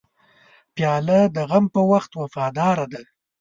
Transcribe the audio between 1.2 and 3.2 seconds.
د غم په وخت وفاداره ده.